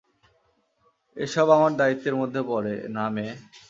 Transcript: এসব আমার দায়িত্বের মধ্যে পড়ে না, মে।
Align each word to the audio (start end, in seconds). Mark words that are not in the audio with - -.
এসব 1.17 1.47
আমার 1.49 1.71
দায়িত্বের 1.77 2.15
মধ্যে 2.15 2.41
পড়ে 2.49 2.73
না, 2.95 3.05
মে। 3.15 3.25